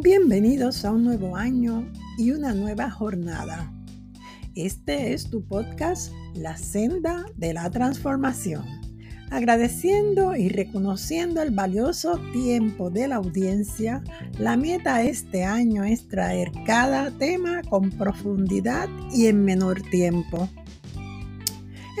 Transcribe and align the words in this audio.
Bienvenidos 0.00 0.84
a 0.84 0.92
un 0.92 1.02
nuevo 1.02 1.34
año 1.34 1.84
y 2.16 2.30
una 2.30 2.54
nueva 2.54 2.88
jornada. 2.88 3.72
Este 4.54 5.12
es 5.12 5.28
tu 5.28 5.44
podcast 5.44 6.12
La 6.34 6.56
senda 6.56 7.26
de 7.34 7.52
la 7.52 7.68
transformación. 7.68 8.64
Agradeciendo 9.30 10.36
y 10.36 10.50
reconociendo 10.50 11.42
el 11.42 11.50
valioso 11.50 12.20
tiempo 12.32 12.90
de 12.90 13.08
la 13.08 13.16
audiencia, 13.16 14.04
la 14.38 14.56
meta 14.56 15.02
este 15.02 15.44
año 15.44 15.82
es 15.82 16.06
traer 16.06 16.52
cada 16.64 17.10
tema 17.10 17.62
con 17.68 17.90
profundidad 17.90 18.88
y 19.12 19.26
en 19.26 19.44
menor 19.44 19.82
tiempo. 19.90 20.48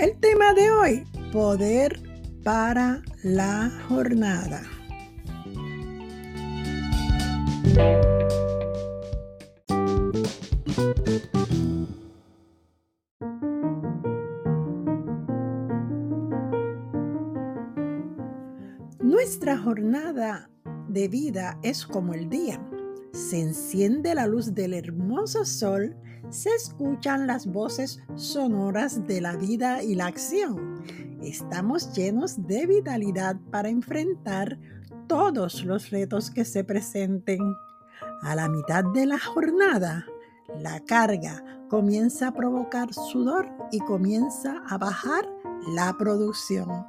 El 0.00 0.16
tema 0.20 0.54
de 0.54 0.70
hoy, 0.70 1.04
poder 1.32 2.00
para 2.44 3.02
la 3.24 3.72
jornada. 3.88 4.62
Nuestra 19.00 19.58
jornada 19.58 20.50
de 20.88 21.08
vida 21.08 21.58
es 21.62 21.86
como 21.86 22.14
el 22.14 22.28
día. 22.28 22.60
Se 23.12 23.40
enciende 23.40 24.14
la 24.14 24.26
luz 24.26 24.54
del 24.54 24.74
hermoso 24.74 25.44
sol, 25.44 25.96
se 26.30 26.50
escuchan 26.50 27.26
las 27.26 27.46
voces 27.46 28.00
sonoras 28.16 29.06
de 29.06 29.20
la 29.20 29.36
vida 29.36 29.82
y 29.82 29.94
la 29.94 30.06
acción. 30.06 30.82
Estamos 31.22 31.92
llenos 31.94 32.46
de 32.46 32.66
vitalidad 32.66 33.36
para 33.50 33.68
enfrentar 33.68 34.58
todos 35.06 35.64
los 35.64 35.90
retos 35.90 36.30
que 36.30 36.44
se 36.44 36.64
presenten. 36.64 37.40
A 38.22 38.34
la 38.34 38.48
mitad 38.48 38.84
de 38.84 39.06
la 39.06 39.18
jornada, 39.18 40.06
la 40.56 40.80
carga 40.80 41.44
comienza 41.68 42.28
a 42.28 42.32
provocar 42.32 42.92
sudor 42.92 43.48
y 43.70 43.80
comienza 43.80 44.62
a 44.68 44.78
bajar 44.78 45.28
la 45.68 45.94
producción. 45.98 46.86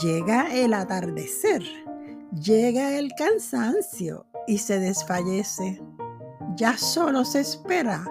Llega 0.00 0.54
el 0.54 0.74
atardecer, 0.74 1.62
llega 2.32 2.98
el 2.98 3.10
cansancio 3.16 4.26
y 4.46 4.58
se 4.58 4.78
desfallece. 4.78 5.82
Ya 6.56 6.76
solo 6.76 7.24
se 7.24 7.40
espera 7.40 8.04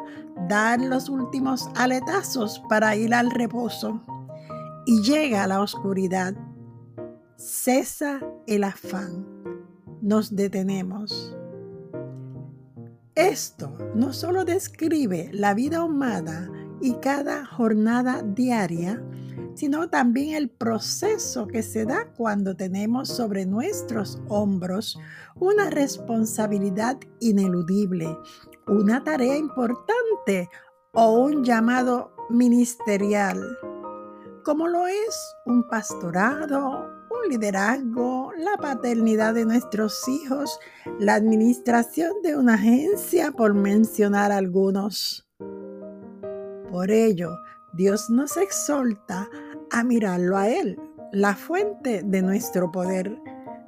dar 0.47 0.79
los 0.79 1.09
últimos 1.09 1.69
aletazos 1.75 2.61
para 2.69 2.95
ir 2.95 3.13
al 3.13 3.31
reposo. 3.31 4.01
Y 4.85 5.01
llega 5.01 5.47
la 5.47 5.61
oscuridad 5.61 6.35
Cesa 7.37 8.21
el 8.47 8.63
afán. 8.63 9.25
Nos 10.01 10.35
detenemos. 10.35 11.35
Esto 13.15 13.77
no 13.95 14.11
solo 14.11 14.43
describe 14.43 15.29
la 15.31 15.53
vida 15.53 15.83
humana 15.83 16.51
y 16.81 16.95
cada 16.95 17.45
jornada 17.45 18.21
diaria, 18.21 19.01
sino 19.53 19.89
también 19.89 20.35
el 20.35 20.49
proceso 20.49 21.47
que 21.47 21.63
se 21.63 21.85
da 21.85 22.11
cuando 22.17 22.57
tenemos 22.57 23.07
sobre 23.07 23.45
nuestros 23.45 24.21
hombros 24.27 24.99
una 25.35 25.69
responsabilidad 25.69 26.99
ineludible, 27.21 28.17
una 28.67 29.01
tarea 29.05 29.37
importante 29.37 30.49
o 30.91 31.13
un 31.13 31.45
llamado 31.45 32.13
ministerial, 32.29 33.41
como 34.43 34.67
lo 34.67 34.87
es 34.87 35.35
un 35.45 35.65
pastorado, 35.69 36.94
liderazgo, 37.29 38.31
la 38.37 38.57
paternidad 38.57 39.33
de 39.33 39.45
nuestros 39.45 40.07
hijos, 40.07 40.59
la 40.99 41.15
administración 41.15 42.13
de 42.23 42.35
una 42.35 42.55
agencia, 42.55 43.31
por 43.31 43.53
mencionar 43.53 44.31
algunos. 44.31 45.27
Por 46.71 46.91
ello, 46.91 47.37
Dios 47.73 48.09
nos 48.09 48.37
exhorta 48.37 49.29
a 49.71 49.83
mirarlo 49.83 50.37
a 50.37 50.49
Él, 50.49 50.79
la 51.11 51.35
fuente 51.35 52.01
de 52.03 52.21
nuestro 52.21 52.71
poder. 52.71 53.17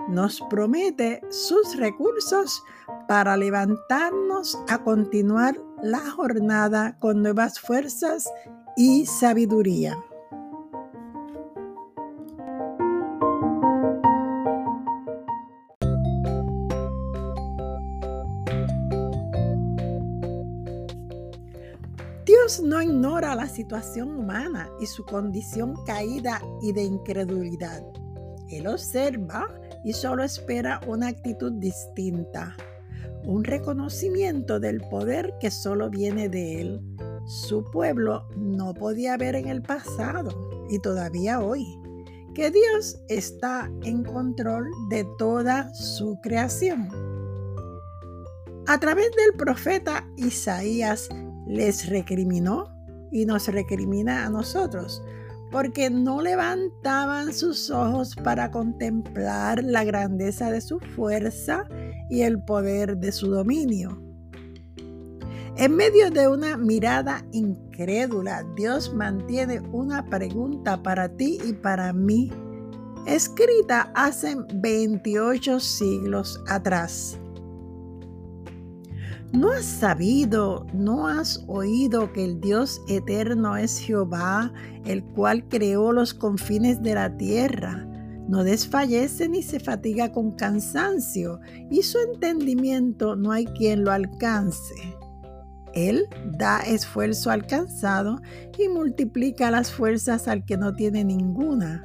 Nos 0.09 0.41
promete 0.49 1.21
sus 1.29 1.75
recursos 1.75 2.63
para 3.07 3.35
levantarnos 3.35 4.57
a 4.69 4.83
continuar 4.83 5.57
la 5.81 5.99
jornada 5.99 6.97
con 6.99 7.21
nuevas 7.21 7.59
fuerzas 7.59 8.29
y 8.75 9.05
sabiduría. 9.05 9.97
Dios 22.47 22.61
no 22.61 22.81
ignora 22.81 23.35
la 23.35 23.49
situación 23.49 24.15
humana 24.15 24.69
y 24.79 24.85
su 24.85 25.03
condición 25.03 25.73
caída 25.85 26.41
y 26.61 26.71
de 26.71 26.83
incredulidad. 26.83 27.83
Él 28.47 28.67
observa 28.67 29.53
y 29.83 29.91
solo 29.91 30.23
espera 30.23 30.79
una 30.87 31.09
actitud 31.09 31.51
distinta, 31.51 32.55
un 33.25 33.43
reconocimiento 33.43 34.61
del 34.61 34.79
poder 34.79 35.33
que 35.41 35.51
solo 35.51 35.89
viene 35.89 36.29
de 36.29 36.61
Él. 36.61 36.81
Su 37.25 37.65
pueblo 37.65 38.29
no 38.37 38.73
podía 38.73 39.17
ver 39.17 39.35
en 39.35 39.49
el 39.49 39.61
pasado 39.61 40.65
y 40.69 40.79
todavía 40.79 41.41
hoy 41.41 41.65
que 42.33 42.49
Dios 42.49 43.01
está 43.09 43.69
en 43.83 44.05
control 44.05 44.69
de 44.89 45.05
toda 45.17 45.73
su 45.73 46.17
creación. 46.21 46.87
A 48.67 48.79
través 48.79 49.11
del 49.17 49.37
profeta 49.37 50.07
Isaías 50.15 51.09
les 51.47 51.89
recriminó 51.89 52.75
y 53.11 53.25
nos 53.25 53.47
recrimina 53.47 54.25
a 54.25 54.29
nosotros, 54.29 55.01
porque 55.51 55.89
no 55.89 56.21
levantaban 56.21 57.33
sus 57.33 57.69
ojos 57.69 58.15
para 58.15 58.51
contemplar 58.51 59.63
la 59.63 59.83
grandeza 59.83 60.51
de 60.51 60.61
su 60.61 60.79
fuerza 60.79 61.65
y 62.09 62.21
el 62.21 62.41
poder 62.43 62.97
de 62.97 63.11
su 63.11 63.29
dominio. 63.29 64.01
En 65.55 65.75
medio 65.75 66.11
de 66.11 66.27
una 66.27 66.55
mirada 66.55 67.25
incrédula, 67.31 68.45
Dios 68.55 68.93
mantiene 68.93 69.59
una 69.71 70.05
pregunta 70.05 70.83
para 70.83 71.09
ti 71.09 71.39
y 71.43 71.53
para 71.53 71.93
mí, 71.93 72.31
escrita 73.07 73.91
hace 73.95 74.35
28 74.53 75.59
siglos 75.59 76.39
atrás. 76.47 77.17
¿No 79.33 79.51
has 79.51 79.65
sabido, 79.65 80.65
no 80.73 81.07
has 81.07 81.43
oído 81.47 82.13
que 82.13 82.23
el 82.23 82.39
Dios 82.39 82.81
eterno 82.87 83.57
es 83.57 83.77
Jehová, 83.77 84.53
el 84.85 85.03
cual 85.03 85.47
creó 85.49 85.91
los 85.91 86.13
confines 86.13 86.81
de 86.81 86.95
la 86.95 87.17
tierra? 87.17 87.85
No 88.29 88.43
desfallece 88.43 89.27
ni 89.27 89.43
se 89.43 89.59
fatiga 89.59 90.11
con 90.11 90.31
cansancio, 90.31 91.39
y 91.69 91.83
su 91.83 91.97
entendimiento 91.99 93.17
no 93.17 93.31
hay 93.31 93.45
quien 93.45 93.83
lo 93.83 93.91
alcance. 93.91 94.97
Él 95.73 96.07
da 96.37 96.61
esfuerzo 96.61 97.29
al 97.29 97.45
cansado 97.45 98.21
y 98.57 98.69
multiplica 98.69 99.51
las 99.51 99.71
fuerzas 99.71 100.27
al 100.27 100.45
que 100.45 100.57
no 100.57 100.73
tiene 100.73 101.03
ninguna. 101.03 101.83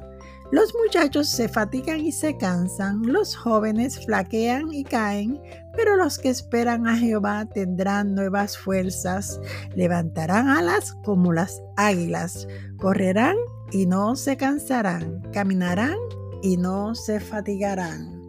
Los 0.53 0.75
muchachos 0.75 1.29
se 1.29 1.49
fatigan 1.49 2.01
y 2.01 2.11
se 2.11 2.37
cansan, 2.37 3.01
los 3.11 3.35
jóvenes 3.35 4.05
flaquean 4.05 4.71
y 4.71 4.83
caen, 4.83 5.41
pero 5.75 5.95
los 5.95 6.19
que 6.19 6.29
esperan 6.29 6.85
a 6.85 6.95
Jehová 6.95 7.47
tendrán 7.51 8.13
nuevas 8.13 8.55
fuerzas, 8.55 9.41
levantarán 9.73 10.49
alas 10.49 10.93
como 11.03 11.33
las 11.33 11.59
águilas, 11.75 12.47
correrán 12.77 13.35
y 13.71 13.87
no 13.87 14.15
se 14.15 14.37
cansarán, 14.37 15.23
caminarán 15.33 15.97
y 16.43 16.57
no 16.57 16.93
se 16.93 17.19
fatigarán. 17.19 18.21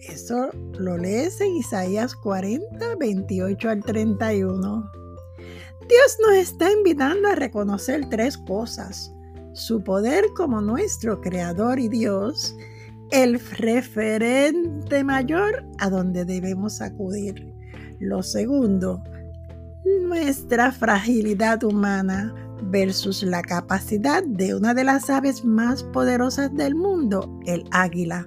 Eso 0.00 0.50
lo 0.78 0.98
lees 0.98 1.40
en 1.40 1.56
Isaías 1.56 2.14
40, 2.14 2.96
28 2.96 3.70
al 3.70 3.82
31. 3.82 4.90
Dios 5.88 6.18
nos 6.20 6.34
está 6.34 6.70
invitando 6.70 7.26
a 7.26 7.34
reconocer 7.34 8.06
tres 8.10 8.36
cosas 8.36 9.13
su 9.54 9.82
poder 9.82 10.26
como 10.36 10.60
nuestro 10.60 11.20
Creador 11.20 11.78
y 11.78 11.88
Dios, 11.88 12.54
el 13.10 13.40
referente 13.40 15.04
mayor 15.04 15.64
a 15.78 15.88
donde 15.88 16.24
debemos 16.24 16.80
acudir. 16.80 17.54
Lo 18.00 18.22
segundo, 18.22 19.02
nuestra 20.02 20.72
fragilidad 20.72 21.62
humana 21.62 22.34
versus 22.70 23.22
la 23.22 23.42
capacidad 23.42 24.22
de 24.24 24.54
una 24.54 24.74
de 24.74 24.84
las 24.84 25.10
aves 25.10 25.44
más 25.44 25.82
poderosas 25.82 26.54
del 26.54 26.74
mundo, 26.74 27.40
el 27.46 27.64
águila. 27.70 28.26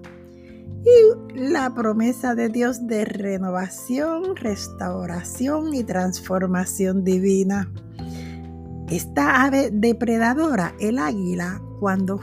Y 0.85 1.39
la 1.39 1.73
promesa 1.73 2.33
de 2.33 2.47
Dios 2.47 2.87
de 2.87 3.03
renovación, 3.03 4.35
restauración 4.37 5.73
y 5.73 5.83
transformación 5.83 7.03
divina. 7.03 7.69
Esta 8.89 9.43
ave 9.43 9.69
depredadora, 9.69 10.73
el 10.79 10.97
águila, 10.97 11.61
cuando, 11.81 12.21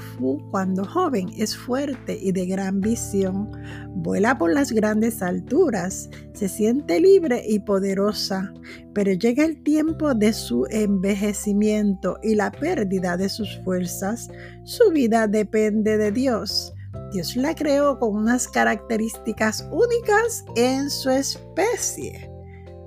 cuando 0.51 0.87
joven 0.87 1.29
es 1.37 1.55
fuerte 1.55 2.19
y 2.19 2.33
de 2.33 2.47
gran 2.47 2.81
visión, 2.81 3.51
vuela 3.97 4.39
por 4.39 4.51
las 4.51 4.73
grandes 4.73 5.23
alturas, 5.23 6.09
se 6.33 6.49
siente 6.49 7.01
libre 7.01 7.43
y 7.47 7.59
poderosa, 7.59 8.51
pero 8.95 9.13
llega 9.13 9.45
el 9.45 9.63
tiempo 9.63 10.15
de 10.15 10.33
su 10.33 10.67
envejecimiento 10.71 12.19
y 12.23 12.35
la 12.35 12.51
pérdida 12.51 13.19
de 13.19 13.29
sus 13.29 13.61
fuerzas. 13.63 14.31
Su 14.65 14.91
vida 14.91 15.27
depende 15.27 15.99
de 15.99 16.13
Dios. 16.13 16.73
Dios 17.13 17.37
la 17.37 17.55
creó 17.55 17.99
con 17.99 18.17
unas 18.17 18.49
características 18.49 19.69
únicas 19.71 20.47
en 20.57 20.89
su 20.89 21.11
especie, 21.11 22.31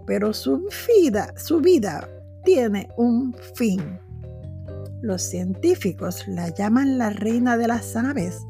pero 0.07 0.33
su 0.33 0.68
vida, 1.00 1.31
su 1.38 1.62
vida 1.62 2.09
tiene 2.48 2.88
un 2.96 3.36
fin. 3.56 4.00
Los 5.02 5.22
científicos 5.22 6.26
la 6.30 6.48
llaman 6.48 6.98
la 6.98 7.10
reina 7.10 7.58
de 7.58 7.68
las 7.68 7.94
aves, 7.98 8.42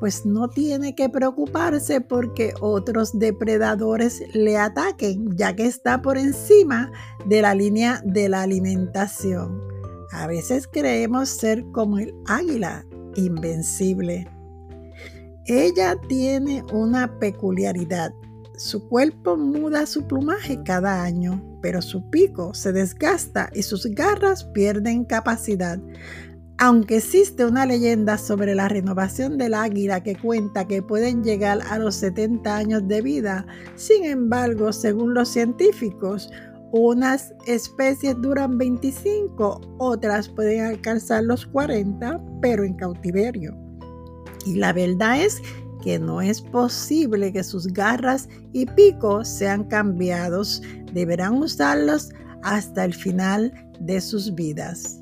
pues 0.00 0.26
no 0.26 0.48
tiene 0.48 0.96
que 0.96 1.08
preocuparse 1.08 2.00
porque 2.00 2.52
otros 2.60 3.16
depredadores 3.16 4.24
le 4.34 4.58
ataquen, 4.58 5.36
ya 5.36 5.54
que 5.54 5.66
está 5.66 6.02
por 6.02 6.18
encima 6.18 6.90
de 7.26 7.42
la 7.42 7.54
línea 7.54 8.02
de 8.04 8.28
la 8.28 8.42
alimentación. 8.42 9.60
A 10.10 10.26
veces 10.26 10.66
creemos 10.66 11.28
ser 11.28 11.64
como 11.70 12.00
el 12.00 12.12
águila, 12.26 12.84
invencible. 13.14 14.28
Ella 15.46 15.94
tiene 16.08 16.64
una 16.72 17.20
peculiaridad. 17.20 18.12
Su 18.56 18.88
cuerpo 18.88 19.36
muda 19.36 19.86
su 19.86 20.08
plumaje 20.08 20.60
cada 20.64 21.04
año, 21.04 21.53
pero 21.64 21.80
su 21.80 22.10
pico 22.10 22.52
se 22.52 22.74
desgasta 22.74 23.48
y 23.54 23.62
sus 23.62 23.86
garras 23.86 24.44
pierden 24.44 25.06
capacidad. 25.06 25.78
Aunque 26.58 26.98
existe 26.98 27.46
una 27.46 27.64
leyenda 27.64 28.18
sobre 28.18 28.54
la 28.54 28.68
renovación 28.68 29.38
del 29.38 29.54
águila 29.54 30.02
que 30.02 30.14
cuenta 30.14 30.68
que 30.68 30.82
pueden 30.82 31.24
llegar 31.24 31.60
a 31.70 31.78
los 31.78 31.94
70 31.94 32.54
años 32.54 32.86
de 32.86 33.00
vida, 33.00 33.46
sin 33.76 34.04
embargo, 34.04 34.74
según 34.74 35.14
los 35.14 35.30
científicos, 35.30 36.30
unas 36.72 37.32
especies 37.46 38.14
duran 38.20 38.58
25, 38.58 39.78
otras 39.78 40.28
pueden 40.28 40.66
alcanzar 40.66 41.24
los 41.24 41.46
40, 41.46 42.20
pero 42.42 42.62
en 42.64 42.74
cautiverio. 42.74 43.56
Y 44.44 44.56
la 44.56 44.74
verdad 44.74 45.18
es 45.18 45.40
que 45.82 45.98
no 45.98 46.20
es 46.20 46.42
posible 46.42 47.32
que 47.32 47.42
sus 47.42 47.68
garras 47.68 48.28
y 48.52 48.66
picos 48.66 49.28
sean 49.28 49.64
cambiados. 49.64 50.62
Deberán 50.94 51.34
usarlos 51.42 52.10
hasta 52.42 52.84
el 52.84 52.94
final 52.94 53.52
de 53.80 54.00
sus 54.00 54.34
vidas. 54.34 55.00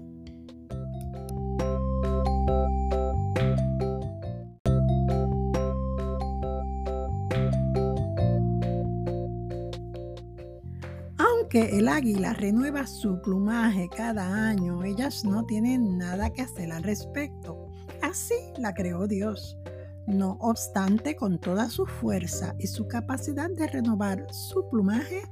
Aunque 11.18 11.78
el 11.78 11.88
águila 11.88 12.32
renueva 12.32 12.86
su 12.86 13.20
plumaje 13.20 13.88
cada 13.94 14.48
año, 14.48 14.82
ellas 14.84 15.24
no 15.24 15.44
tienen 15.44 15.98
nada 15.98 16.30
que 16.30 16.40
hacer 16.40 16.72
al 16.72 16.82
respecto. 16.82 17.68
Así 18.00 18.34
la 18.56 18.72
creó 18.72 19.06
Dios. 19.06 19.58
No 20.06 20.36
obstante, 20.40 21.14
con 21.14 21.38
toda 21.38 21.70
su 21.70 21.86
fuerza 21.86 22.54
y 22.58 22.66
su 22.66 22.88
capacidad 22.88 23.48
de 23.50 23.68
renovar 23.68 24.26
su 24.32 24.68
plumaje, 24.68 25.22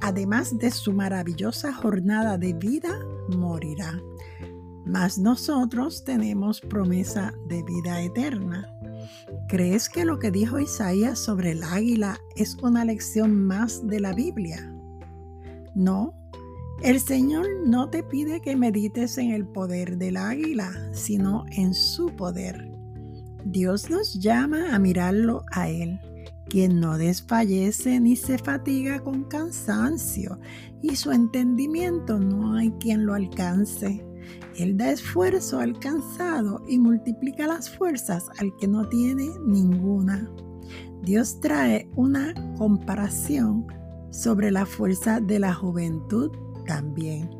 además 0.00 0.56
de 0.58 0.70
su 0.70 0.92
maravillosa 0.92 1.72
jornada 1.72 2.36
de 2.36 2.52
vida, 2.52 2.90
morirá. 3.36 3.98
Mas 4.84 5.18
nosotros 5.18 6.04
tenemos 6.04 6.60
promesa 6.60 7.32
de 7.48 7.62
vida 7.62 8.02
eterna. 8.02 8.68
¿Crees 9.48 9.88
que 9.88 10.04
lo 10.04 10.18
que 10.18 10.30
dijo 10.30 10.58
Isaías 10.58 11.18
sobre 11.18 11.52
el 11.52 11.62
águila 11.62 12.18
es 12.36 12.56
una 12.62 12.84
lección 12.84 13.46
más 13.46 13.86
de 13.86 14.00
la 14.00 14.12
Biblia? 14.12 14.74
No, 15.74 16.14
el 16.82 17.00
Señor 17.00 17.46
no 17.66 17.88
te 17.88 18.02
pide 18.02 18.40
que 18.40 18.56
medites 18.56 19.18
en 19.18 19.30
el 19.30 19.46
poder 19.46 19.96
del 19.98 20.16
águila, 20.16 20.72
sino 20.92 21.44
en 21.50 21.74
su 21.74 22.14
poder. 22.16 22.79
Dios 23.44 23.90
nos 23.90 24.14
llama 24.14 24.74
a 24.74 24.78
mirarlo 24.78 25.44
a 25.52 25.68
Él, 25.68 25.98
quien 26.48 26.80
no 26.80 26.98
desfallece 26.98 28.00
ni 28.00 28.16
se 28.16 28.38
fatiga 28.38 29.00
con 29.00 29.24
cansancio, 29.24 30.38
y 30.82 30.96
su 30.96 31.10
entendimiento 31.12 32.18
no 32.18 32.54
hay 32.54 32.70
quien 32.72 33.06
lo 33.06 33.14
alcance. 33.14 34.04
Él 34.56 34.76
da 34.76 34.90
esfuerzo 34.90 35.58
al 35.60 35.78
cansado 35.78 36.62
y 36.68 36.78
multiplica 36.78 37.46
las 37.46 37.70
fuerzas 37.70 38.28
al 38.38 38.54
que 38.56 38.68
no 38.68 38.88
tiene 38.88 39.28
ninguna. 39.46 40.30
Dios 41.02 41.40
trae 41.40 41.88
una 41.96 42.34
comparación 42.58 43.66
sobre 44.10 44.50
la 44.50 44.66
fuerza 44.66 45.20
de 45.20 45.38
la 45.38 45.54
juventud 45.54 46.30
también, 46.66 47.30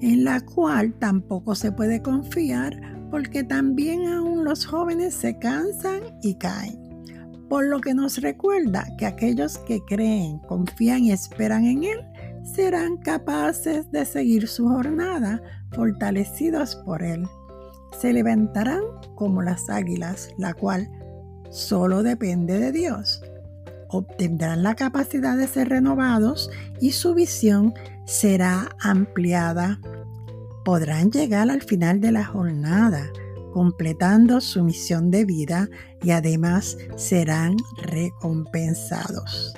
en 0.00 0.24
la 0.24 0.40
cual 0.40 0.94
tampoco 0.98 1.54
se 1.54 1.72
puede 1.72 2.00
confiar 2.00 2.97
porque 3.10 3.44
también 3.44 4.06
aún 4.06 4.44
los 4.44 4.66
jóvenes 4.66 5.14
se 5.14 5.38
cansan 5.38 6.02
y 6.22 6.34
caen. 6.34 6.88
Por 7.48 7.64
lo 7.64 7.80
que 7.80 7.94
nos 7.94 8.18
recuerda 8.18 8.86
que 8.98 9.06
aquellos 9.06 9.58
que 9.58 9.80
creen, 9.86 10.38
confían 10.40 11.04
y 11.04 11.12
esperan 11.12 11.64
en 11.64 11.84
Él 11.84 11.98
serán 12.44 12.98
capaces 12.98 13.90
de 13.90 14.04
seguir 14.04 14.48
su 14.48 14.68
jornada 14.68 15.42
fortalecidos 15.72 16.76
por 16.76 17.02
Él. 17.02 17.26
Se 17.98 18.12
levantarán 18.12 18.82
como 19.14 19.42
las 19.42 19.70
águilas, 19.70 20.30
la 20.36 20.54
cual 20.54 20.90
solo 21.50 22.02
depende 22.02 22.58
de 22.58 22.72
Dios. 22.72 23.22
Obtendrán 23.88 24.62
la 24.62 24.74
capacidad 24.74 25.36
de 25.36 25.48
ser 25.48 25.70
renovados 25.70 26.50
y 26.80 26.92
su 26.92 27.14
visión 27.14 27.72
será 28.04 28.68
ampliada 28.80 29.80
podrán 30.64 31.10
llegar 31.10 31.50
al 31.50 31.62
final 31.62 32.00
de 32.00 32.12
la 32.12 32.24
jornada, 32.24 33.10
completando 33.52 34.40
su 34.40 34.62
misión 34.62 35.10
de 35.10 35.24
vida 35.24 35.68
y 36.02 36.10
además 36.10 36.76
serán 36.96 37.56
recompensados. 37.82 39.54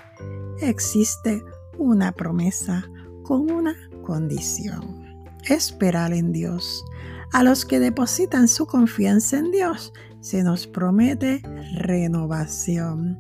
Existe 0.60 1.42
una 1.78 2.12
promesa 2.12 2.84
con 3.22 3.50
una 3.50 3.74
condición. 4.02 5.26
Esperar 5.48 6.12
en 6.12 6.32
Dios. 6.32 6.84
A 7.32 7.42
los 7.42 7.64
que 7.64 7.80
depositan 7.80 8.48
su 8.48 8.66
confianza 8.66 9.38
en 9.38 9.50
Dios 9.50 9.92
se 10.20 10.42
nos 10.42 10.66
promete 10.66 11.42
renovación. 11.74 13.18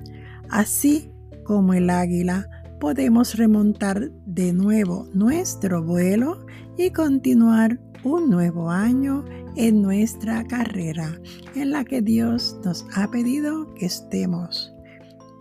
Así 0.50 1.12
como 1.44 1.74
el 1.74 1.90
águila, 1.90 2.46
podemos 2.80 3.34
remontar 3.34 4.10
de 4.26 4.52
nuevo 4.52 5.06
nuestro 5.12 5.84
vuelo 5.84 6.44
y 6.76 6.90
continuar 6.90 7.78
un 8.02 8.30
nuevo 8.30 8.70
año 8.70 9.24
en 9.54 9.82
nuestra 9.82 10.44
carrera 10.44 11.20
en 11.54 11.70
la 11.70 11.84
que 11.84 12.00
Dios 12.00 12.58
nos 12.64 12.86
ha 12.94 13.08
pedido 13.10 13.72
que 13.74 13.86
estemos. 13.86 14.72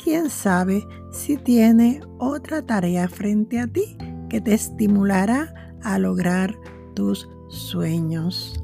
¿Quién 0.03 0.29
sabe 0.29 0.86
si 1.12 1.38
tiene 1.38 2.01
otra 2.19 2.62
tarea 2.62 3.08
frente 3.08 3.60
a 3.60 3.67
ti 3.67 3.98
que 4.29 4.41
te 4.41 4.53
estimulará 4.53 5.53
a 5.81 5.98
lograr 5.98 6.55
tus 6.93 7.27
sueños? 7.50 8.62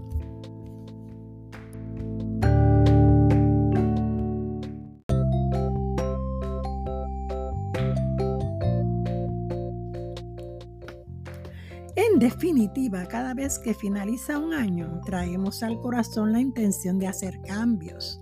En 12.16 12.20
definitiva, 12.20 13.06
cada 13.08 13.34
vez 13.34 13.60
que 13.60 13.74
finaliza 13.74 14.40
un 14.40 14.54
año, 14.54 15.02
traemos 15.06 15.62
al 15.64 15.82
corazón 15.82 16.32
la 16.32 16.40
intención 16.40 16.98
de 16.98 17.08
hacer 17.08 17.42
cambios. 17.42 18.22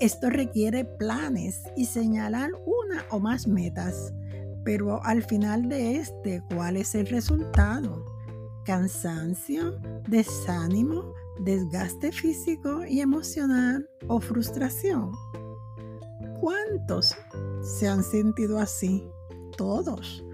Esto 0.00 0.30
requiere 0.30 0.86
planes 0.86 1.62
y 1.76 1.84
señalar 1.84 2.50
una 2.64 3.04
o 3.10 3.20
más 3.20 3.46
metas, 3.46 4.14
pero 4.64 5.04
al 5.04 5.22
final 5.22 5.68
de 5.68 5.96
este, 5.96 6.42
¿cuál 6.54 6.78
es 6.78 6.94
el 6.94 7.06
resultado? 7.06 8.02
Cansancio, 8.64 9.78
desánimo, 10.08 11.12
desgaste 11.44 12.12
físico 12.12 12.86
y 12.88 13.02
emocional 13.02 13.90
o 14.06 14.20
frustración. 14.20 15.12
¿Cuántos 16.40 17.14
se 17.60 17.88
han 17.88 18.02
sentido 18.02 18.58
así? 18.58 19.06
Todos. 19.58 20.24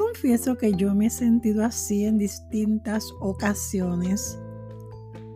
Confieso 0.00 0.56
que 0.56 0.72
yo 0.72 0.94
me 0.94 1.06
he 1.06 1.10
sentido 1.10 1.62
así 1.62 2.06
en 2.06 2.16
distintas 2.16 3.04
ocasiones. 3.20 4.40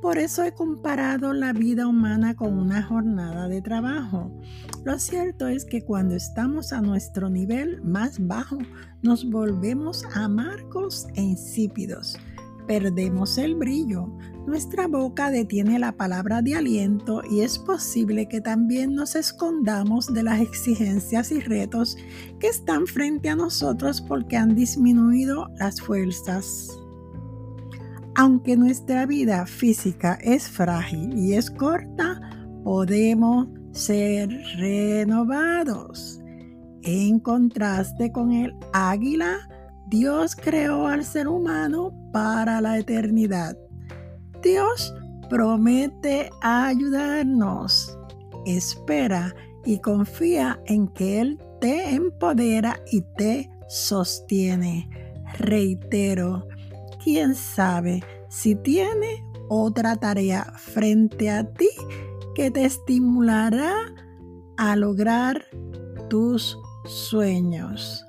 Por 0.01 0.17
eso 0.17 0.43
he 0.43 0.55
comparado 0.55 1.35
la 1.35 1.53
vida 1.53 1.87
humana 1.87 2.35
con 2.35 2.59
una 2.59 2.83
jornada 2.83 3.47
de 3.47 3.61
trabajo. 3.61 4.33
Lo 4.83 4.99
cierto 4.99 5.49
es 5.49 5.67
que 5.67 5.83
cuando 5.85 6.15
estamos 6.15 6.73
a 6.73 6.81
nuestro 6.81 7.29
nivel 7.29 7.83
más 7.83 8.27
bajo, 8.27 8.57
nos 9.03 9.29
volvemos 9.29 10.03
amargos 10.15 11.09
e 11.15 11.21
insípidos. 11.21 12.17
Perdemos 12.67 13.39
el 13.39 13.55
brillo. 13.55 14.09
Nuestra 14.47 14.87
boca 14.87 15.31
detiene 15.31 15.79
la 15.79 15.93
palabra 15.93 16.43
de 16.43 16.55
aliento 16.55 17.23
y 17.31 17.41
es 17.41 17.59
posible 17.59 18.29
que 18.29 18.41
también 18.41 18.95
nos 18.95 19.17
escondamos 19.17 20.13
de 20.13 20.23
las 20.23 20.41
exigencias 20.41 21.33
y 21.33 21.41
retos 21.41 21.97
que 22.41 22.49
están 22.49 22.87
frente 22.87 23.31
a 23.31 23.37
nosotros 23.37 24.01
porque 24.03 24.37
han 24.37 24.55
disminuido 24.55 25.49
las 25.59 25.81
fuerzas. 25.81 26.69
Aunque 28.17 28.57
nuestra 28.57 29.07
vida 29.07 29.47
física 29.47 30.19
es 30.23 30.49
frágil 30.49 31.19
y 31.19 31.35
es 31.35 31.51
corta, 31.51 32.21
podemos 32.63 33.49
ser 33.73 34.29
renovados. 34.57 36.21
En 36.83 37.19
contraste 37.19 38.13
con 38.13 38.31
el 38.31 38.55
águila, 38.73 39.49
Dios 39.87 40.35
creó 40.35 40.87
al 40.87 41.05
ser 41.05 41.29
humano 41.29 41.93
para 42.13 42.61
la 42.61 42.79
eternidad. 42.79 43.57
Dios 44.43 44.95
promete 45.29 46.31
ayudarnos. 46.43 47.99
Espera 48.47 49.35
y 49.65 49.79
confía 49.79 50.61
en 50.67 50.89
que 50.89 51.21
Él 51.21 51.41
te 51.61 51.95
empodera 51.95 52.81
y 52.91 53.03
te 53.17 53.51
sostiene. 53.69 54.89
Reitero, 55.39 56.47
quién 57.03 57.35
sabe 57.35 58.03
si 58.29 58.55
tiene 58.55 59.25
otra 59.49 59.97
tarea 59.97 60.45
frente 60.57 61.31
a 61.31 61.45
ti 61.45 61.71
que 62.35 62.51
te 62.51 62.65
estimulará 62.65 63.75
a 64.57 64.77
lograr 64.77 65.45
tus 66.09 66.59
sueños. 66.85 68.05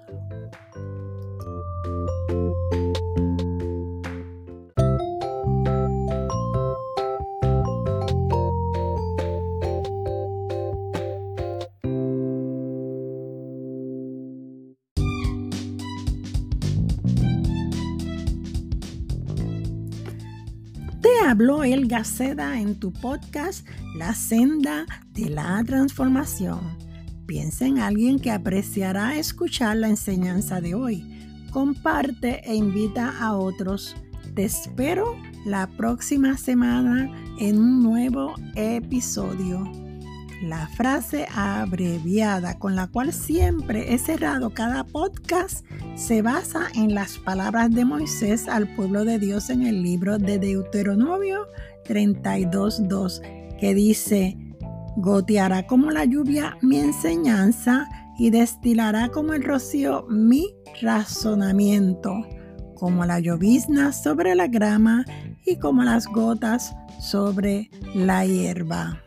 Habló 21.36 21.65
El 21.65 21.88
Gaceda 21.88 22.62
en 22.62 22.80
tu 22.80 22.94
podcast 22.94 23.68
La 23.98 24.13
senda 24.13 24.86
de 25.12 25.30
la 25.30 25.62
transformación. 25.65 26.62
Piensa 27.25 27.65
en 27.65 27.80
alguien 27.80 28.20
que 28.20 28.32
apreciará 28.32 29.18
escuchar 29.18 29.75
la 29.75 29.89
enseñanza 29.89 30.62
de 30.62 30.75
hoy. 30.75 31.04
Comparte 31.51 32.39
e 32.50 32.56
invita 32.56 33.13
a 33.20 33.36
otros. 33.36 33.98
Te 34.34 34.46
espero 34.46 35.18
la 35.46 35.68
próxima 35.68 36.38
semana 36.38 37.12
en 37.38 37.60
un 37.60 37.84
nuevo 37.84 38.34
episodio. 38.56 39.85
La 40.46 40.68
frase 40.68 41.25
abreviada 41.36 42.60
con 42.60 42.75
la 42.75 42.86
cual 42.86 43.14
siempre 43.14 43.96
he 43.96 43.98
cerrado 43.98 44.52
cada 44.52 44.84
podcast 44.84 45.66
se 45.96 46.22
basa 46.22 46.68
en 46.75 46.94
las 46.94 47.18
palabras 47.18 47.72
de 47.72 47.84
Moisés 47.84 48.48
al 48.48 48.68
pueblo 48.75 49.06
de 49.06 49.18
Dios 49.18 49.50
en 49.50 49.66
el 49.66 49.82
libro 49.82 50.20
de 50.20 50.38
Deuteronomio 50.38 51.48
32.2 51.86 53.58
que 53.58 53.74
dice, 53.74 54.38
goteará 54.98 55.66
como 55.66 55.90
la 55.90 56.06
lluvia 56.06 56.60
mi 56.62 56.78
enseñanza 56.78 57.88
y 58.20 58.30
destilará 58.30 59.10
como 59.10 59.34
el 59.34 59.44
rocío 59.44 60.06
mi 60.10 60.54
razonamiento, 60.80 62.24
como 62.75 63.04
la 63.04 63.20
llovizna 63.20 63.92
sobre 63.92 64.36
la 64.36 64.46
grama 64.46 65.06
y 65.44 65.58
como 65.58 65.84
las 65.84 66.06
gotas 66.06 66.75
sobre 67.00 67.72
la 67.96 68.28
hierba. 68.28 69.02